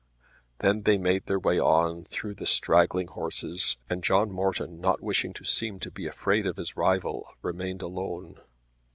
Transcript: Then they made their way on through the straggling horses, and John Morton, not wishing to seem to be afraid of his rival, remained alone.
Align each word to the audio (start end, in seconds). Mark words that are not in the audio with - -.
Then 0.61 0.81
they 0.81 0.97
made 0.97 1.27
their 1.27 1.37
way 1.37 1.59
on 1.59 2.05
through 2.05 2.33
the 2.33 2.47
straggling 2.47 3.05
horses, 3.05 3.77
and 3.87 4.03
John 4.03 4.31
Morton, 4.31 4.81
not 4.81 4.99
wishing 5.03 5.31
to 5.33 5.45
seem 5.45 5.77
to 5.77 5.91
be 5.91 6.07
afraid 6.07 6.47
of 6.47 6.57
his 6.57 6.75
rival, 6.75 7.31
remained 7.43 7.83
alone. 7.83 8.41